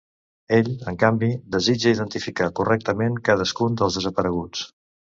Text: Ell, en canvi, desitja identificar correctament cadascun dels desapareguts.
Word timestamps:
Ell, 0.55 0.71
en 0.91 0.97
canvi, 1.03 1.29
desitja 1.57 1.93
identificar 1.97 2.49
correctament 2.63 3.23
cadascun 3.31 3.81
dels 3.83 4.03
desapareguts. 4.03 4.69